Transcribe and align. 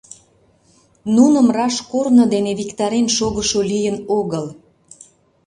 Нуным 1.15 1.47
раш 1.57 1.75
корно 1.91 2.23
дене 2.33 2.51
виктарен 2.59 3.07
шогышо 3.17 3.59
лийын 3.71 3.97
огыл. 4.19 4.45